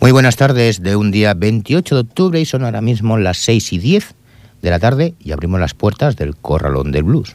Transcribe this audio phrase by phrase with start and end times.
[0.00, 3.72] Muy buenas tardes de un día 28 de octubre y son ahora mismo las 6
[3.72, 4.14] y 10
[4.62, 7.34] de la tarde y abrimos las puertas del Corralón del Blues.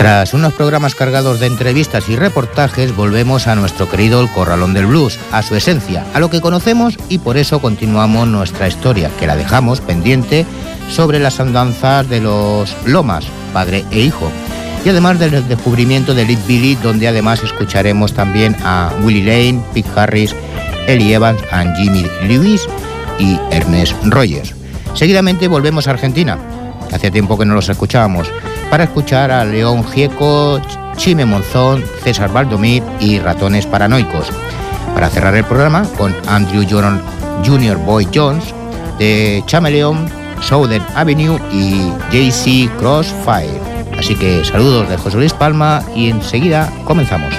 [0.00, 4.86] Tras unos programas cargados de entrevistas y reportajes, volvemos a nuestro querido El Corralón del
[4.86, 9.26] Blues, a su esencia, a lo que conocemos y por eso continuamos nuestra historia, que
[9.26, 10.46] la dejamos pendiente
[10.88, 14.32] sobre las andanzas de los Lomas, padre e hijo.
[14.86, 19.90] Y además del descubrimiento de Lead Billy, donde además escucharemos también a Willie Lane, Pete
[19.94, 20.34] Harris,
[20.86, 22.66] Ellie Evans, and Jimmy Lewis
[23.18, 24.54] y Ernest Rogers.
[24.94, 26.38] Seguidamente volvemos a Argentina.
[26.90, 28.32] Hace tiempo que no los escuchábamos
[28.70, 30.60] para escuchar a León Gieco,
[30.96, 34.30] Chime Monzón, César Valdomir y Ratones Paranoicos.
[34.94, 36.64] Para cerrar el programa con Andrew
[37.44, 38.54] Junior Boy Jones
[38.98, 40.08] de Chameleon,
[40.40, 43.60] Southern Avenue y JC Crossfire.
[43.98, 47.34] Así que saludos de José Luis Palma y enseguida comenzamos.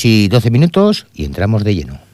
[0.00, 2.10] 6 y 12 minutos y entramos de lleno.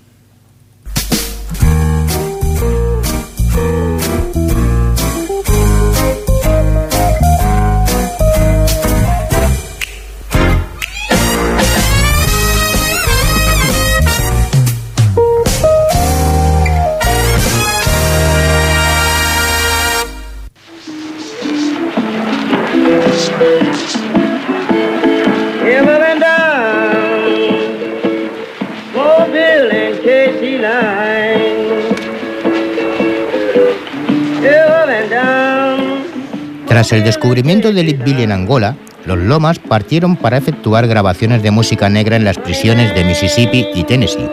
[36.76, 38.76] Tras el descubrimiento de Billy en Angola,
[39.06, 43.84] los Lomas partieron para efectuar grabaciones de música negra en las prisiones de Mississippi y
[43.84, 44.28] Tennessee.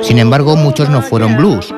[0.00, 1.74] Sin embargo, muchos no fueron blues.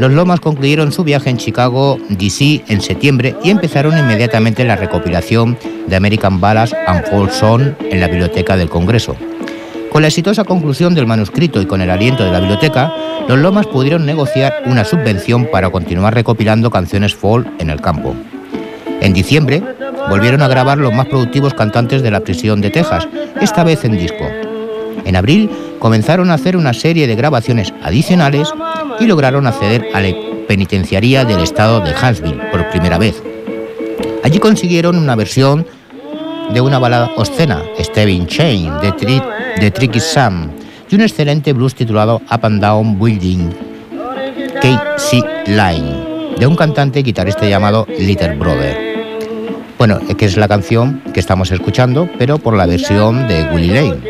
[0.00, 2.64] Los Lomas concluyeron su viaje en Chicago, D.C.
[2.66, 5.56] en septiembre y empezaron inmediatamente la recopilación
[5.86, 9.14] de American Ballads and Folk Song en la biblioteca del Congreso.
[9.92, 12.92] Con la exitosa conclusión del manuscrito y con el aliento de la biblioteca,
[13.28, 18.16] los Lomas pudieron negociar una subvención para continuar recopilando canciones folk en el campo.
[19.02, 19.60] En diciembre
[20.08, 23.08] volvieron a grabar los más productivos cantantes de la prisión de Texas,
[23.40, 24.24] esta vez en disco.
[25.04, 28.48] En abril comenzaron a hacer una serie de grabaciones adicionales
[29.00, 30.14] y lograron acceder a la
[30.46, 33.20] penitenciaría del estado de Huntsville por primera vez.
[34.22, 35.66] Allí consiguieron una versión
[36.54, 40.48] de una balada obscena, Steven Chain, de, Tricky Sam,
[40.88, 43.50] y un excelente blues titulado Up and Down Building,
[44.60, 48.81] KC Line, de un cantante guitarrista llamado Little Brother.
[49.82, 54.00] Bueno, que es la canción que estamos escuchando, pero por la versión de Willie Lane.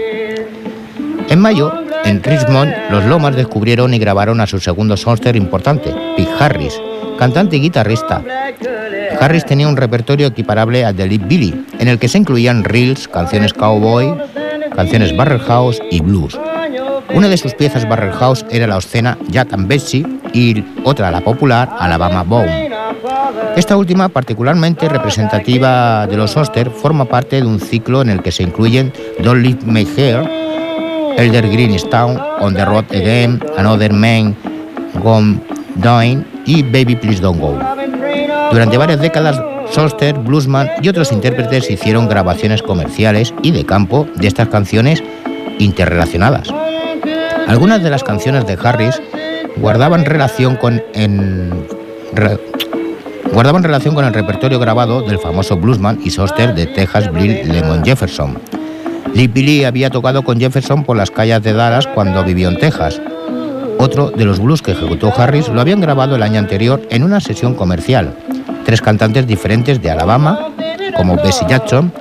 [1.30, 1.72] En mayo,
[2.04, 6.78] en Richmond, los Lomas descubrieron y grabaron a su segundo songster importante, Pete Harris,
[7.18, 8.22] cantante y guitarrista.
[9.18, 13.08] Harris tenía un repertorio equiparable al de Lead Billy, en el que se incluían reels,
[13.08, 14.14] canciones cowboy,
[14.76, 16.38] canciones barrel house y blues.
[17.14, 20.04] Una de sus piezas barrel house era la escena Jack and Betsy
[20.34, 22.61] y otra la popular Alabama Bone.
[23.56, 28.32] Esta última, particularmente representativa de los Oster, forma parte de un ciclo en el que
[28.32, 28.92] se incluyen
[29.22, 30.28] Don't Leave My Hair,
[31.16, 34.34] Elder Green is Town, On the Road Again, Another Man,
[35.02, 35.40] Gone
[35.76, 37.58] Down y Baby Please Don't Go.
[38.50, 39.40] Durante varias décadas,
[39.70, 45.02] Soster, Bluesman y otros intérpretes hicieron grabaciones comerciales y de campo de estas canciones
[45.58, 46.48] interrelacionadas.
[47.46, 49.00] Algunas de las canciones de Harris
[49.56, 50.82] guardaban relación con
[53.32, 57.84] guardaban relación con el repertorio grabado del famoso bluesman y Soster de Texas Bill Lemon
[57.84, 58.38] Jefferson.
[59.14, 63.00] Lee Billy había tocado con Jefferson por las calles de Dallas cuando vivió en Texas.
[63.78, 67.20] Otro de los blues que ejecutó Harris lo habían grabado el año anterior en una
[67.20, 68.14] sesión comercial.
[68.64, 70.48] Tres cantantes diferentes de Alabama,
[70.96, 71.92] como Bessie Jackson,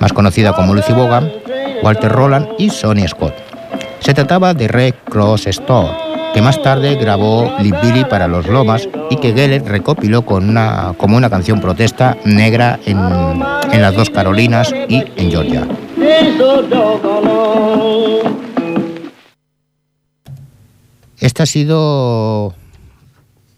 [0.00, 1.30] más conocida como Lucy Bogan,
[1.82, 3.34] Walter Roland y Sonny Scott.
[4.00, 6.03] Se trataba de Red Cross Store,
[6.34, 10.94] que más tarde grabó Lee Billy para los Lomas y que Geller recopiló con una,
[10.98, 12.98] como una canción protesta negra en,
[13.72, 15.68] en las dos Carolinas y en Georgia.
[21.20, 22.52] Este ha sido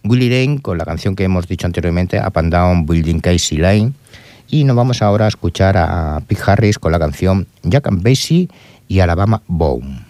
[0.05, 3.93] Willie Lane con la canción que hemos dicho anteriormente, Up and Down Building Casey Lane.
[4.49, 8.49] Y nos vamos ahora a escuchar a Pete Harris con la canción Jack and Basie
[8.87, 10.06] y Alabama Bone.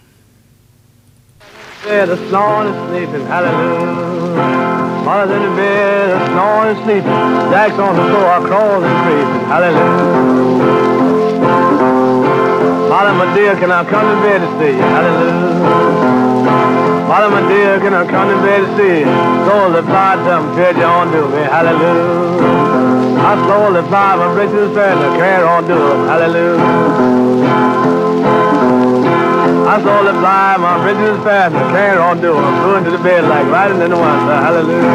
[1.86, 3.94] Bed, a snoring and sleeping, hallelujah.
[5.06, 7.16] Mother's in the bed, a snoring and sleeping.
[7.54, 10.66] Jack's on the floor, crawling and creeping, hallelujah.
[12.90, 14.82] Molly, my dear, can I come to bed to see you?
[14.82, 15.86] Hallelujah.
[17.06, 19.10] Molly, my dear, can I come to bed to see you?
[19.46, 22.50] Slowly fly, some carry on to me, hallelujah.
[23.22, 27.95] I slowly fly, my britches and the carry on to it, hallelujah.
[29.76, 32.42] I the blind, my bridges fast, and carry on doing.
[32.42, 34.24] I'm going to the bed like riding in the wind.
[34.24, 34.88] Hallelujah.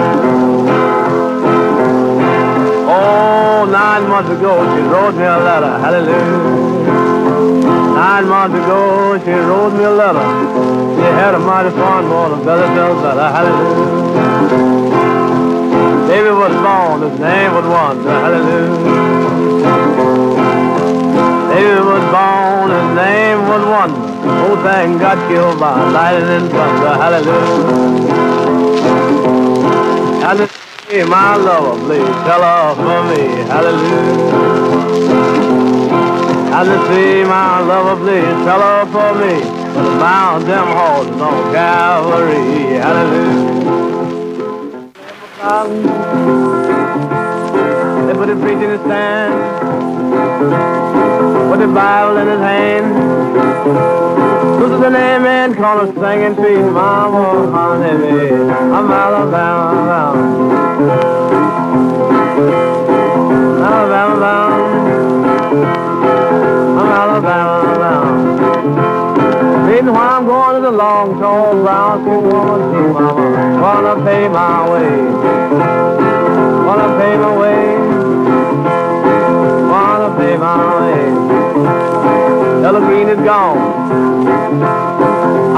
[2.89, 5.78] Oh, nine months ago, she wrote me a letter.
[5.78, 6.81] Hallelujah.
[7.94, 10.25] Nine months ago, she wrote me a letter.
[10.98, 13.30] She had a mighty fond boy, the belly felt better.
[13.38, 13.86] Hallelujah.
[16.10, 18.10] Baby was born, his name was Wanda.
[18.10, 19.22] Hallelujah.
[21.54, 24.10] David was born, his name was Wonder.
[24.23, 26.94] Oh, Thing got killed by lightning and thunder.
[27.01, 28.12] Hallelujah.
[30.21, 33.21] Hallelujah, my lover, please tell her for me.
[33.50, 34.18] Hallelujah.
[36.51, 39.33] Hallelujah, my lover, please tell her for me.
[39.73, 42.77] The bound them horses on Calvary.
[42.77, 43.51] Hallelujah.
[48.12, 49.81] A preaching in the stand
[50.11, 52.95] with the Bible in his hand.
[54.61, 58.29] this is the name and call us singing to his Mama, honey,
[58.75, 60.51] I'm Alabama.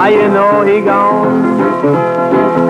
[0.03, 1.61] How you know he gone?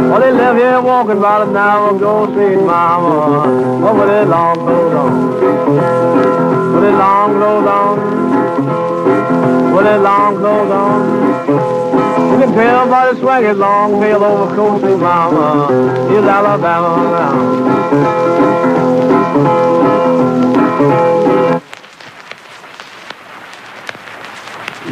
[0.07, 3.49] Well, they left here walking about an hour ago, sweet mama.
[3.91, 5.33] With it long clothes on.
[6.75, 7.97] With it long clothes on.
[9.73, 11.01] With it long clothes on.
[12.33, 15.67] You can tell by the swag his long tail overcoat, sweet mama.
[16.11, 17.33] He's Alabama now.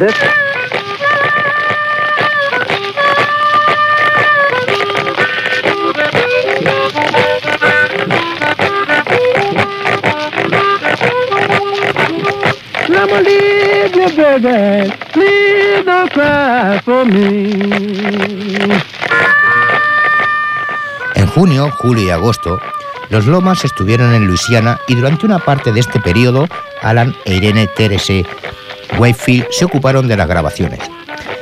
[0.00, 0.41] This.
[13.10, 14.92] Leave you, baby.
[15.12, 18.80] Please don't cry for me.
[21.14, 22.60] En junio, julio y agosto,
[23.10, 26.46] los Lomas estuvieron en Luisiana y durante una parte de este periodo,
[26.82, 28.24] Alan e Irene Terese
[28.98, 30.80] Whitefield se ocuparon de las grabaciones.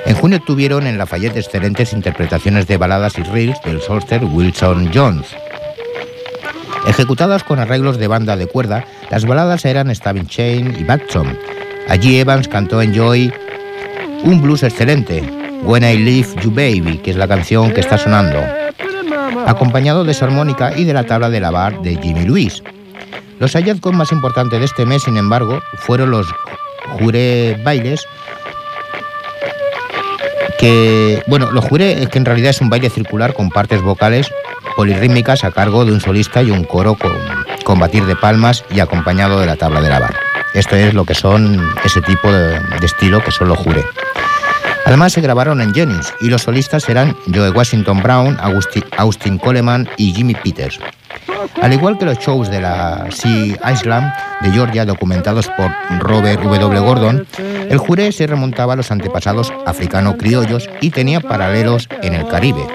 [0.06, 5.26] En junio tuvieron en Lafayette excelentes interpretaciones de baladas y reels del solster Wilson Jones.
[6.86, 11.38] Ejecutadas con arreglos de banda de cuerda, las baladas eran Stavin Chain y Batson.
[11.88, 13.32] Allí Evans cantó en Joy
[14.22, 15.22] un blues excelente,
[15.62, 18.38] When I Leave You Baby, que es la canción que está sonando,
[19.46, 22.62] acompañado de su armónica y de la tabla de lavar de Jimmy Lewis.
[23.38, 26.26] Los hallazgos más importantes de este mes, sin embargo, fueron los
[26.98, 28.06] juré bailes
[30.58, 34.30] que, bueno, lo juré que en realidad es un baile circular con partes vocales
[34.76, 36.96] polirrítmicas a cargo de un solista y un coro
[37.64, 40.29] con, batir de palmas y acompañado de la tabla de lavar.
[40.54, 43.84] Esto es lo que son ese tipo de, estilo que son los juré.
[44.84, 48.36] Además se grabaron en Jennings y los solistas eran Joe Washington Brown,
[48.96, 50.80] Austin Coleman y Jimmy Peters.
[51.62, 56.80] Al igual que los shows de la Sea Island de Georgia documentados por Robert W.
[56.80, 62.66] Gordon, el juré se remontaba a los antepasados africano-criollos y tenía paralelos en el Caribe.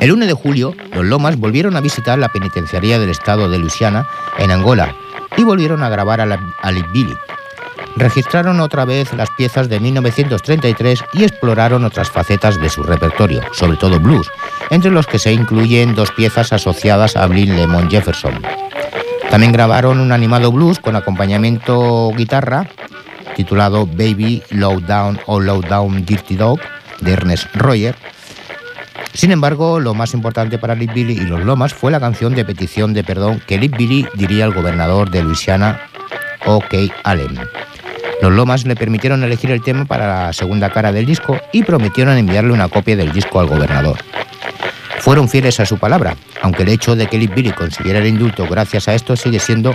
[0.00, 4.06] El 1 de julio, los Lomas volvieron a visitar la penitenciaría del estado de Luisiana,
[4.38, 4.94] en Angola,
[5.36, 7.16] y volvieron a grabar a, Billy.
[7.96, 13.78] Registraron otra vez las piezas de 1933 y exploraron otras facetas de su repertorio, sobre
[13.78, 14.30] todo blues,
[14.70, 18.42] entre los que se incluyen dos piezas asociadas a Blind Lemon Jefferson.
[19.30, 22.66] También grabaron un animado blues con acompañamiento guitarra
[23.36, 26.58] titulado Baby Low Down o Low Down Dirty Dog
[27.00, 27.94] de Ernest Royer.
[29.16, 32.92] Sin embargo, lo más importante para Billy y los Lomas fue la canción de petición
[32.92, 35.80] de perdón que Billy diría al gobernador de Luisiana,
[36.44, 36.76] O.K.
[37.02, 37.38] Allen.
[38.20, 42.18] Los Lomas le permitieron elegir el tema para la segunda cara del disco y prometieron
[42.18, 43.96] enviarle una copia del disco al gobernador.
[44.98, 48.86] Fueron fieles a su palabra, aunque el hecho de que Billy consiguiera el indulto gracias
[48.86, 49.74] a esto sigue siendo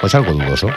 [0.00, 0.70] pues algo dudoso.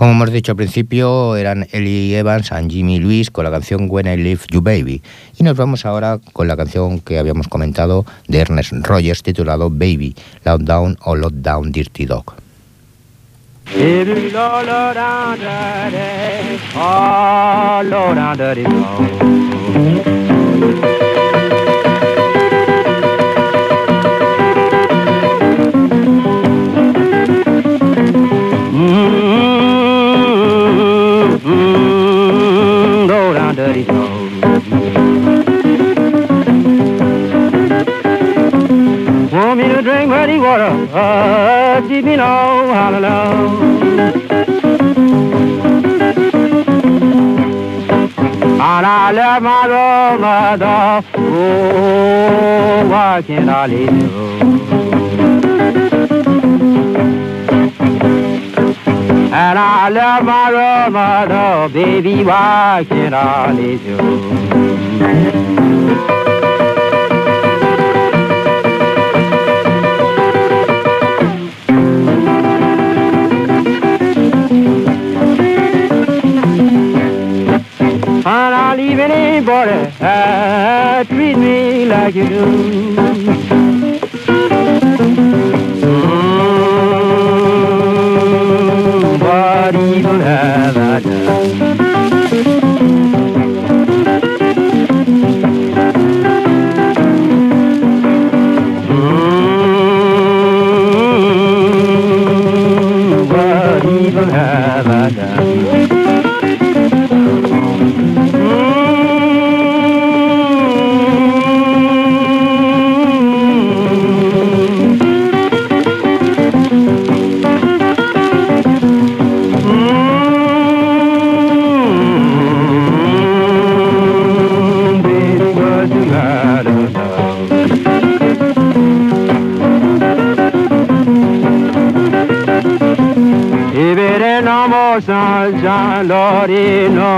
[0.00, 4.06] Como hemos dicho al principio, eran Ellie Evans y Jimmy Lewis con la canción When
[4.06, 5.02] I Leave You Baby.
[5.38, 10.16] Y nos vamos ahora con la canción que habíamos comentado de Ernest Rogers titulado Baby,
[10.46, 12.32] Loud Down o Loud Down Dirty Dog.
[40.92, 44.10] Water, uh, deep below, hallelujah.
[48.62, 49.66] And I left my
[50.18, 54.08] mother, oh, why can't I leave you?
[59.32, 63.98] And I love my mother, baby, why can't I leave you?
[79.00, 82.44] Anybody that treat me like you do.
[87.80, 91.89] Mm, what evil have I done?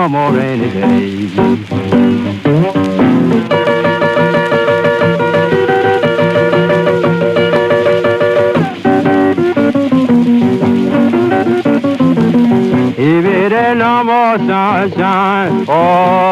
[0.02, 0.92] storm or rainy day.
[13.75, 15.64] no more sunshine.
[15.68, 16.32] Oh.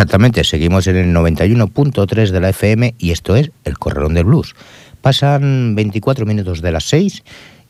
[0.00, 4.54] Exactamente, seguimos en el 91.3 de la FM y esto es El Corralón del Blues.
[5.02, 7.22] Pasan 24 minutos de las 6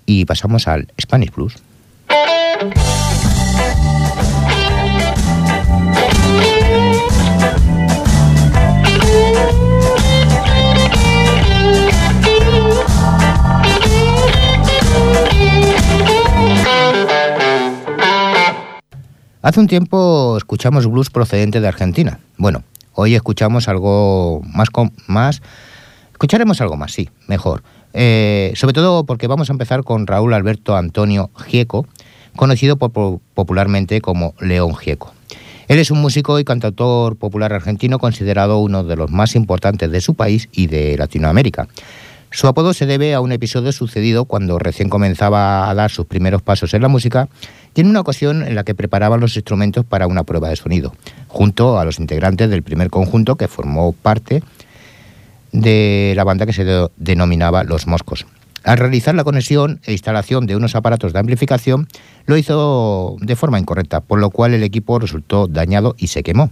[0.06, 1.56] y pasamos al Spanish Blues.
[19.42, 22.20] Hace un tiempo escuchamos blues procedente de Argentina.
[22.36, 24.68] Bueno, hoy escuchamos algo más,
[25.06, 25.40] más
[26.12, 27.62] escucharemos algo más, sí, mejor.
[27.94, 31.86] Eh, sobre todo porque vamos a empezar con Raúl Alberto Antonio Gieco,
[32.36, 35.14] conocido popularmente como León Gieco.
[35.68, 40.02] Él es un músico y cantautor popular argentino considerado uno de los más importantes de
[40.02, 41.66] su país y de Latinoamérica.
[42.30, 46.42] Su apodo se debe a un episodio sucedido cuando recién comenzaba a dar sus primeros
[46.42, 47.28] pasos en la música
[47.74, 50.94] y en una ocasión en la que preparaban los instrumentos para una prueba de sonido,
[51.28, 54.42] junto a los integrantes del primer conjunto que formó parte
[55.52, 56.64] de la banda que se
[56.96, 58.26] denominaba Los Moscos.
[58.62, 61.88] Al realizar la conexión e instalación de unos aparatos de amplificación,
[62.26, 66.50] lo hizo de forma incorrecta, por lo cual el equipo resultó dañado y se quemó.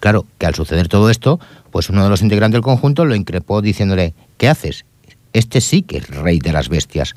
[0.00, 1.38] Claro, que al suceder todo esto,
[1.70, 4.84] pues uno de los integrantes del conjunto lo increpó diciéndole, ¿qué haces?
[5.32, 7.14] Este sí que es rey de las bestias.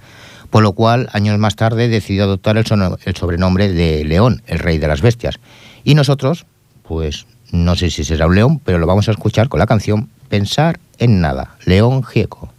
[0.54, 4.88] Por lo cual, años más tarde, decidió adoptar el, sobrenombre de León, el rey de
[4.88, 5.40] las bestias.
[5.84, 6.46] Y nosotros,
[6.84, 10.10] pues no sé si será un león, pero lo vamos a escuchar con la canción
[10.30, 12.53] Pensar en nada, León Gieco.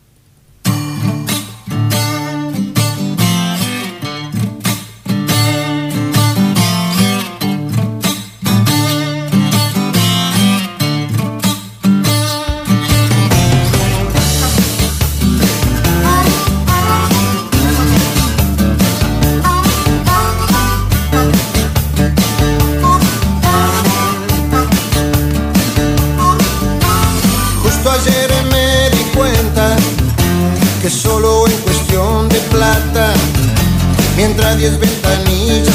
[34.65, 35.74] Diez ventanillas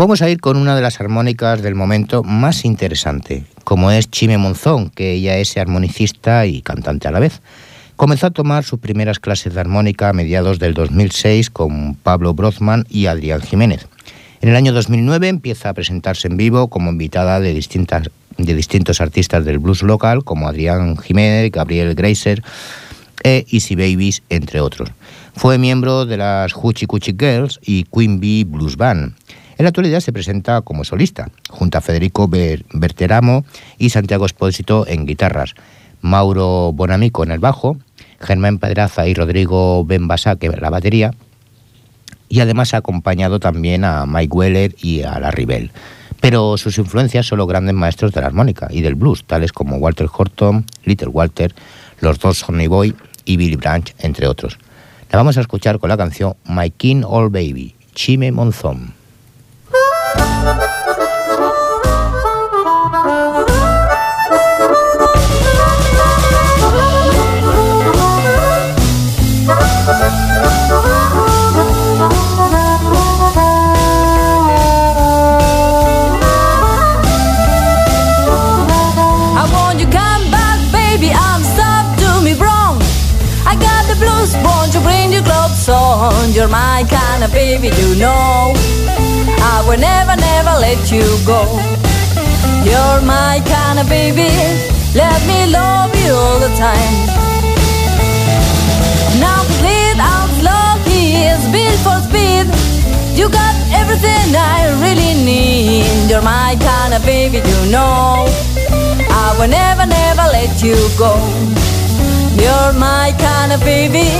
[0.00, 4.38] vamos a ir con una de las armónicas del momento más interesante, como es Chime
[4.38, 7.42] Monzón, que ella es armonicista y cantante a la vez.
[7.96, 12.86] Comenzó a tomar sus primeras clases de armónica a mediados del 2006 con Pablo Brozman
[12.88, 13.88] y Adrián Jiménez.
[14.40, 18.08] En el año 2009 empieza a presentarse en vivo como invitada de, distintas,
[18.38, 22.42] de distintos artistas del blues local, como Adrián Jiménez, Gabriel Greiser
[23.22, 24.88] e Easy Babies, entre otros.
[25.36, 29.12] Fue miembro de las Hoochie Coochie Girls y Queen Bee Blues Band.
[29.60, 33.44] En la actualidad se presenta como solista, junto a Federico Berteramo
[33.76, 35.52] y Santiago Espósito en guitarras,
[36.00, 37.76] Mauro Bonamico en el bajo,
[38.20, 41.10] Germán Pedraza y Rodrigo Benbasaque en la batería,
[42.30, 45.72] y además ha acompañado también a Mike Weller y a La Ribel.
[46.22, 49.76] Pero sus influencias son los grandes maestros de la armónica y del blues, tales como
[49.76, 51.54] Walter Horton, Little Walter,
[52.00, 52.94] los dos Sonny Boy
[53.26, 54.56] y Billy Branch, entre otros.
[55.10, 58.98] La vamos a escuchar con la canción My King Old Baby, Chime Monzón.
[86.40, 88.69] You're my kind of baby, you know.
[89.70, 91.46] I will never, never let you go.
[92.66, 94.26] You're my kind of baby,
[94.98, 96.94] let me love you all the time.
[99.22, 102.50] Now complete outlaw, he is built for speed.
[103.14, 106.10] You got everything I really need.
[106.10, 108.26] You're my kind of baby, you know.
[109.06, 111.14] I will never, never let you go.
[112.42, 114.10] You're my kind of baby.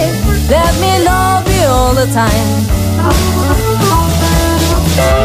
[0.46, 3.79] Let me love you all the time.
[4.98, 5.20] I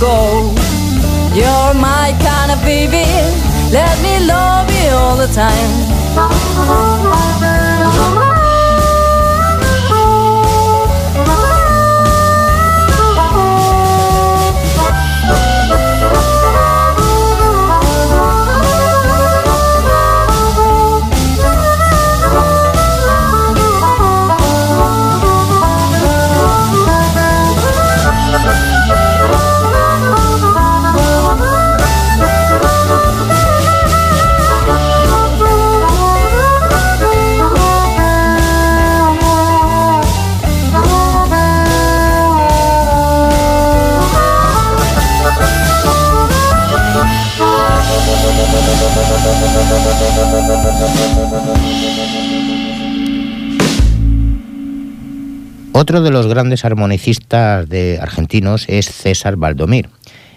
[0.00, 0.54] go.
[1.34, 3.04] You're my kind of baby.
[3.70, 7.59] Let me love you all the time.
[55.90, 59.88] Otro de los grandes armonicistas de argentinos es César Valdomir.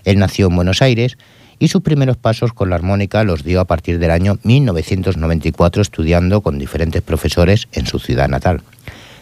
[0.03, 1.15] Él nació en Buenos Aires
[1.59, 6.41] y sus primeros pasos con la armónica los dio a partir del año 1994 estudiando
[6.41, 8.63] con diferentes profesores en su ciudad natal.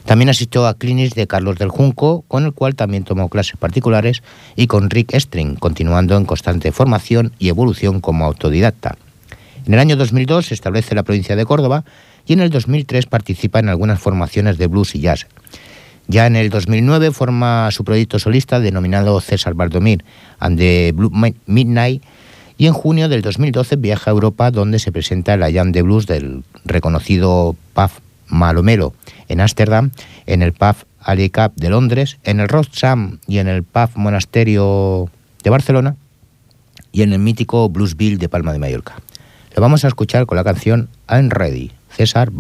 [0.06, 4.24] También asistió a Clinis de Carlos del Junco, con el cual también tomó clases particulares,
[4.56, 8.96] y con Rick String, continuando en constante formación y evolución como autodidacta.
[9.66, 11.84] En el año 2002 se establece la provincia de Córdoba
[12.26, 15.28] y en el 2003 participa en algunas formaciones de blues y jazz.
[16.08, 20.04] Ya en el 2009 forma su proyecto solista denominado César Baldomir
[20.40, 21.12] and the Blue
[21.46, 22.04] Midnight
[22.58, 26.06] y en junio del 2012 viaja a Europa donde se presenta la Jam de Blues
[26.06, 28.94] del reconocido PAF Malomelo
[29.30, 29.92] en Ámsterdam,
[30.26, 35.10] en el PAF Ali Cup de Londres, en el Rothschild y en el PAF Monasterio
[35.44, 35.96] de Barcelona
[36.92, 38.96] y en el mítico Bluesville de Palma de Mallorca.
[39.56, 42.32] Lo vamos a escuchar con la canción I'm Ready, César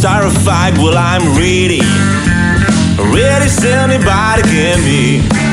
[0.00, 1.80] Terrified, well, I'm ready.
[3.12, 5.49] Ready as anybody can be.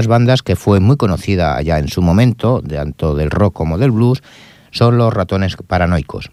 [0.00, 3.90] Las bandas que fue muy conocida allá en su momento, tanto del rock como del
[3.90, 4.22] blues,
[4.70, 6.30] son los Ratones Paranoicos.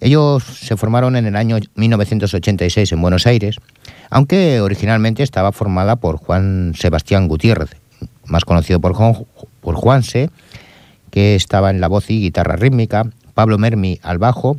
[0.00, 3.58] Ellos se formaron en el año 1986 en Buenos Aires,
[4.10, 7.76] aunque originalmente estaba formada por Juan Sebastián Gutiérrez,
[8.24, 9.14] más conocido por, Juan,
[9.60, 10.30] por Juanse,
[11.12, 14.56] que estaba en la voz y guitarra rítmica, Pablo Mermi al bajo,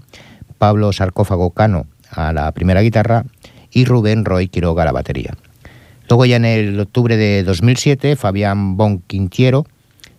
[0.58, 3.26] Pablo Sarcófago Cano a la primera guitarra
[3.72, 5.36] y Rubén Roy Quiroga a la batería.
[6.10, 9.66] Luego ya en el octubre de 2007, Fabián Bon Quintiero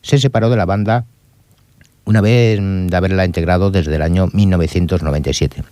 [0.02, 1.06] se separó de la banda
[2.04, 5.62] una vez de haberla integrado desde el año 1997.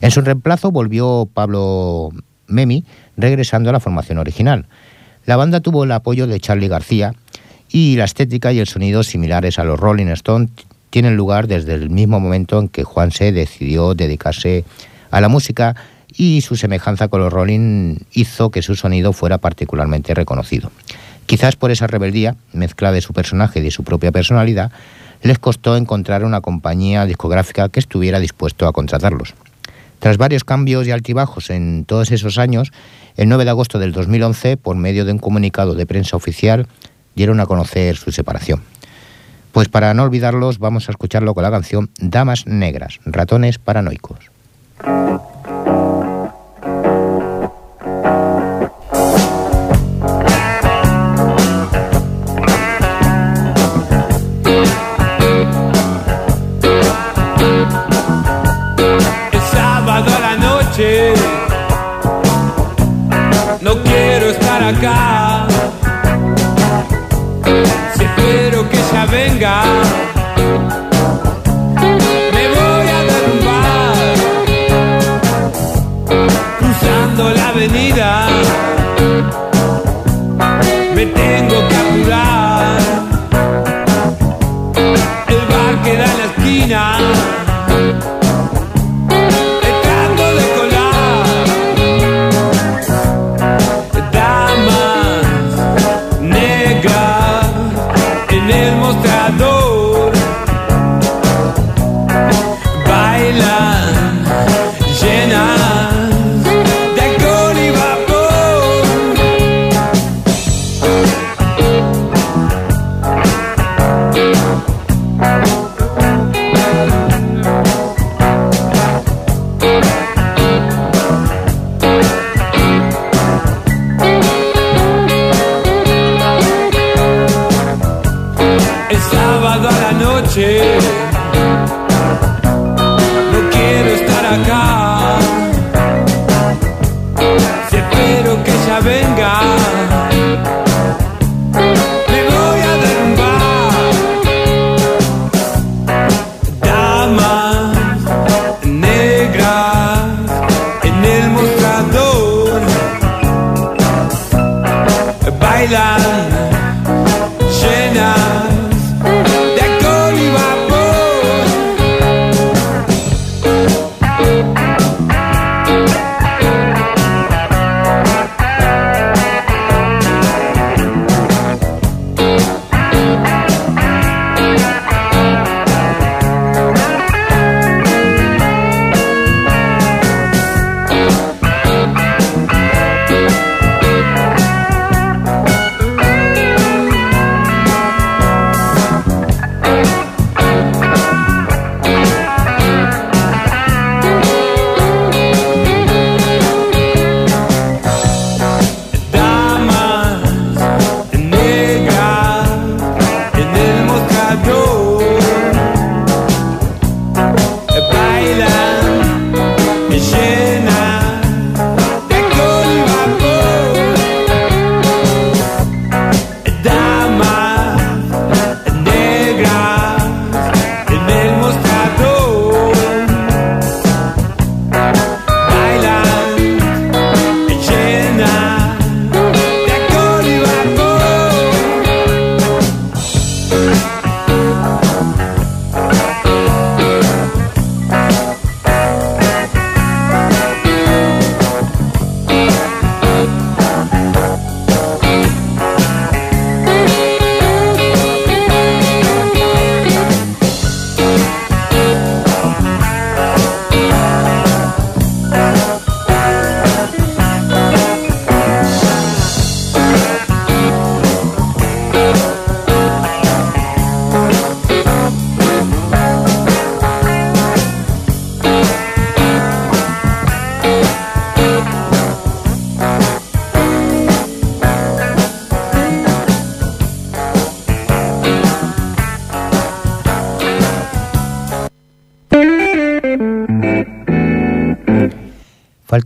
[0.00, 2.10] En su reemplazo volvió Pablo
[2.46, 2.84] Memi,
[3.16, 4.66] regresando a la formación original.
[5.26, 7.14] La banda tuvo el apoyo de Charlie García
[7.68, 10.50] y la estética y el sonido similares a los Rolling Stones
[10.90, 14.64] tienen lugar desde el mismo momento en que Juan se decidió dedicarse
[15.10, 15.76] a la música
[16.16, 20.70] y su semejanza con los Rolling hizo que su sonido fuera particularmente reconocido.
[21.26, 24.72] Quizás por esa rebeldía, mezcla de su personaje y de su propia personalidad,
[25.22, 29.34] les costó encontrar una compañía discográfica que estuviera dispuesto a contratarlos.
[30.00, 32.72] Tras varios cambios y altibajos en todos esos años,
[33.16, 36.66] el 9 de agosto del 2011, por medio de un comunicado de prensa oficial,
[37.14, 38.62] dieron a conocer su separación.
[39.52, 44.30] Pues para no olvidarlos, vamos a escucharlo con la canción Damas Negras, Ratones Paranoicos.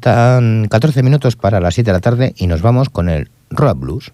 [0.05, 3.79] Faltan 14 minutos para las 7 de la tarde y nos vamos con el Rock
[3.79, 4.13] Blues.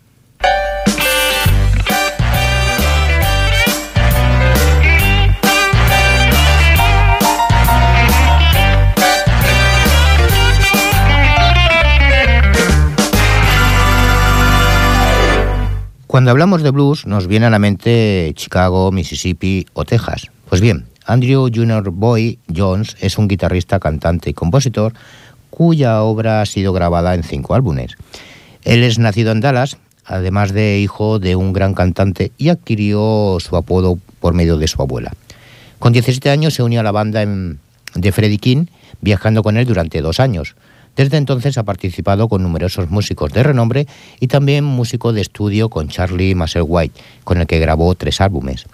[16.07, 20.31] Cuando hablamos de blues nos viene a la mente Chicago, Mississippi o Texas.
[20.49, 24.93] Pues bien, Andrew Junior Boy Jones es un guitarrista, cantante y compositor
[25.51, 27.97] cuya obra ha sido grabada en cinco álbumes.
[28.65, 33.57] Él es nacido en Dallas, además de hijo de un gran cantante, y adquirió su
[33.57, 35.13] apodo por medio de su abuela.
[35.79, 37.25] Con 17 años se unió a la banda
[37.95, 38.67] de Freddie King,
[39.01, 40.57] viajando con él durante dos años.
[40.97, 43.87] Desde entonces ha participado con numerosos músicos de renombre
[44.19, 48.67] y también músico de estudio con Charlie White, con el que grabó tres álbumes.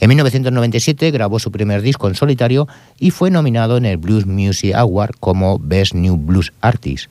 [0.00, 2.68] En 1997 grabó su primer disco en solitario
[2.98, 7.10] y fue nominado en el Blues Music Award como Best New Blues Artist.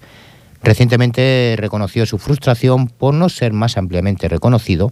[0.63, 4.91] Recientemente reconoció su frustración por no ser más ampliamente reconocido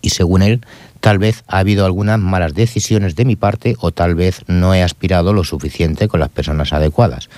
[0.00, 0.60] y según él,
[1.00, 4.82] tal vez ha habido algunas malas decisiones de mi parte o tal vez no he
[4.82, 7.28] aspirado lo suficiente con las personas adecuadas.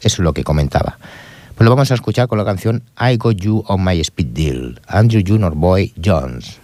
[0.00, 0.98] Eso es lo que comentaba.
[1.54, 4.80] Pues lo vamos a escuchar con la canción I Got You on My Speed Deal,
[4.86, 6.58] Andrew Junior Boy Jones.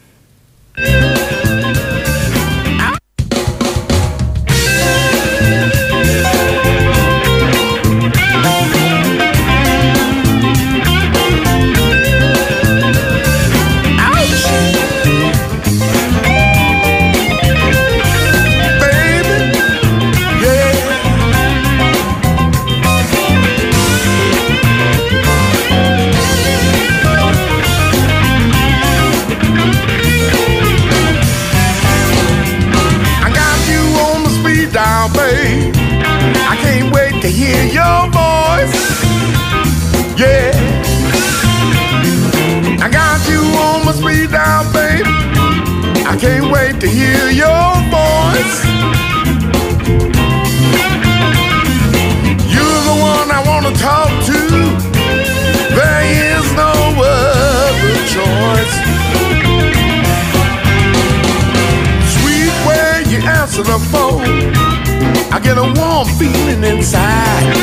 [65.35, 67.57] I get a warm feeling inside.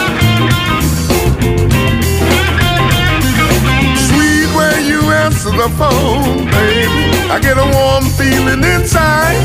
[3.95, 7.32] Sweet way you answer the phone, baby.
[7.32, 9.39] I get a warm feeling inside.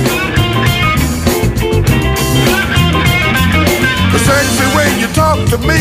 [4.10, 5.78] The sexy way you talk to me,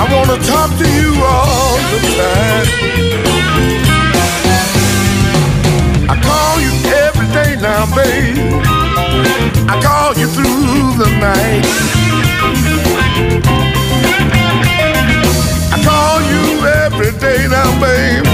[0.00, 2.66] I wanna talk to you all the time.
[6.08, 6.72] I call you
[7.04, 8.73] every day now, babe.
[9.66, 11.64] I call you through the night.
[15.72, 18.24] I call you every day now, babe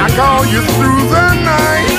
[0.00, 1.92] I call you through the night.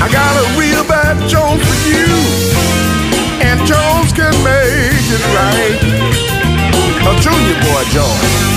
[0.00, 2.08] I got a real bad Jones for you,
[3.40, 6.02] and Jones can make it right.
[7.22, 8.51] Junior boy Jones.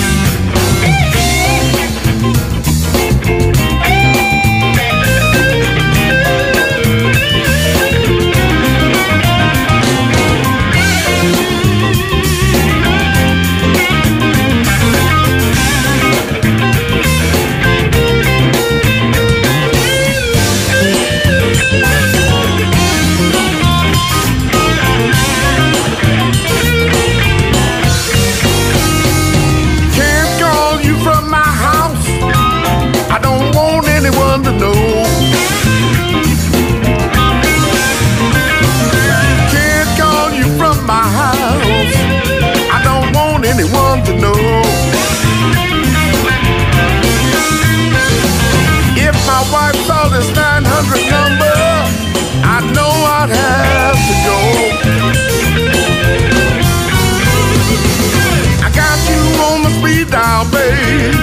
[59.65, 61.15] slow speed dial, babe.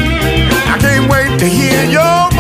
[0.67, 2.32] I can't wait to hear your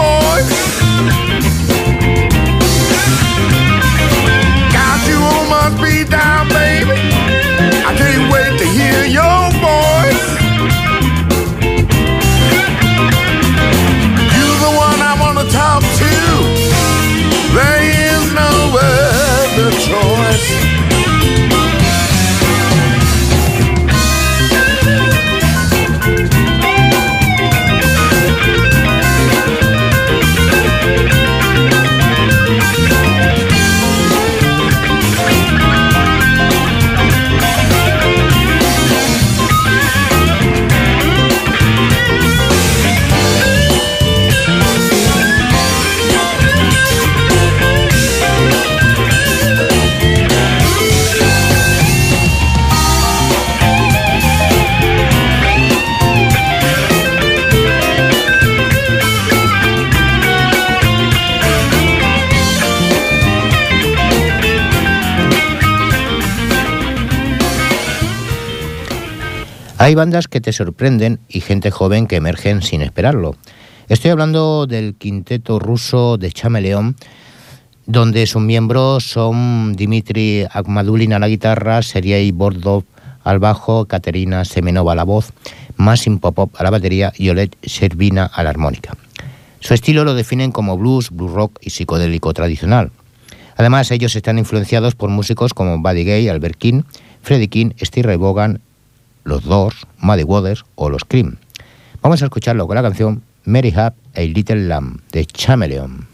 [69.83, 73.35] Hay bandas que te sorprenden y gente joven que emergen sin esperarlo.
[73.89, 76.95] Estoy hablando del quinteto ruso de Chameleon,
[77.87, 82.85] donde sus miembros son Dimitri Akhmadulin a la guitarra, Sergei Bordov
[83.25, 85.33] al bajo, Katerina Semenova a la voz,
[85.77, 88.97] Masim Popov a la batería y Oleg Servina a la armónica.
[89.59, 92.93] Su estilo lo definen como blues, blues rock y psicodélico tradicional.
[93.57, 96.83] Además, ellos están influenciados por músicos como Buddy Gay, Albert King,
[97.21, 98.61] Freddie King, Steve Ray Vaughan,
[99.25, 101.37] los Doors, Muddy Waters o los Cream.
[102.01, 106.07] Vamos a escucharlo con la canción Mary Hub a Little Lamb de Chameleon.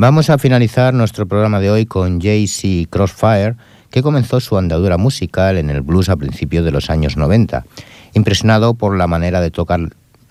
[0.00, 3.56] Vamos a finalizar nuestro programa de hoy con Jay-Z Crossfire,
[3.90, 7.66] que comenzó su andadura musical en el blues a principios de los años 90,
[8.14, 9.78] impresionado por la manera de tocar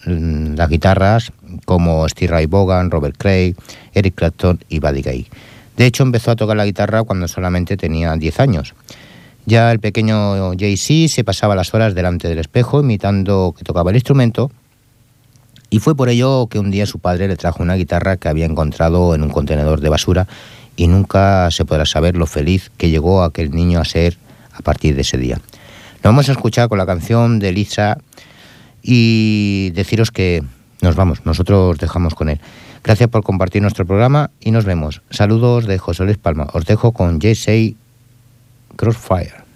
[0.08, 1.32] mm, las guitarras
[1.66, 3.54] como Steve Ray Vaughan, Robert Craig,
[3.94, 5.28] Eric Clapton y Buddy Guy.
[5.78, 8.74] De hecho, empezó a tocar la guitarra cuando solamente tenía 10 años.
[9.46, 13.98] Ya el pequeño Jay-Z se pasaba las horas delante del espejo imitando que tocaba el
[13.98, 14.50] instrumento
[15.70, 18.46] y fue por ello que un día su padre le trajo una guitarra que había
[18.46, 20.28] encontrado en un contenedor de basura
[20.76, 24.18] y nunca se podrá saber lo feliz que llegó aquel niño a ser
[24.54, 25.40] a partir de ese día.
[26.04, 27.98] Lo vamos a escuchar con la canción de Lisa
[28.82, 30.44] y deciros que
[30.82, 32.40] nos vamos, nosotros dejamos con él.
[32.84, 35.02] Gracias por compartir nuestro programa y nos vemos.
[35.10, 36.48] Saludos de José Luis Palma.
[36.54, 37.76] Os dejo con Jesse
[38.78, 39.49] Crossfire.